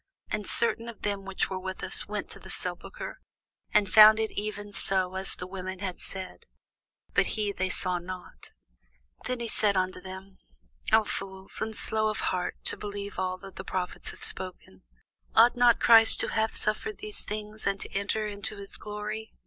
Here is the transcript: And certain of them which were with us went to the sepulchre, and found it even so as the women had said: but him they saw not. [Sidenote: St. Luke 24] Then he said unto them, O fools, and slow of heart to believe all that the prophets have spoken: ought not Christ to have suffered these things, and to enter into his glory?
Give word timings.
And 0.31 0.47
certain 0.49 0.89
of 0.89 1.03
them 1.03 1.25
which 1.25 1.47
were 1.47 1.59
with 1.59 1.83
us 1.83 2.07
went 2.07 2.27
to 2.31 2.39
the 2.39 2.49
sepulchre, 2.49 3.19
and 3.71 3.87
found 3.87 4.19
it 4.19 4.31
even 4.31 4.73
so 4.73 5.13
as 5.13 5.35
the 5.35 5.45
women 5.45 5.77
had 5.77 5.99
said: 5.99 6.47
but 7.13 7.37
him 7.37 7.53
they 7.57 7.69
saw 7.69 7.99
not. 7.99 8.45
[Sidenote: 8.47 8.49
St. 8.49 8.53
Luke 8.57 9.25
24] 9.25 9.27
Then 9.37 9.39
he 9.39 9.47
said 9.47 9.77
unto 9.77 10.01
them, 10.01 10.37
O 10.91 11.03
fools, 11.03 11.61
and 11.61 11.75
slow 11.75 12.07
of 12.07 12.19
heart 12.31 12.55
to 12.63 12.75
believe 12.77 13.19
all 13.19 13.37
that 13.37 13.57
the 13.57 13.63
prophets 13.63 14.09
have 14.09 14.23
spoken: 14.23 14.81
ought 15.35 15.55
not 15.55 15.79
Christ 15.79 16.19
to 16.21 16.29
have 16.29 16.55
suffered 16.55 16.97
these 16.97 17.21
things, 17.21 17.67
and 17.67 17.79
to 17.81 17.91
enter 17.91 18.25
into 18.25 18.57
his 18.57 18.77
glory? 18.77 19.31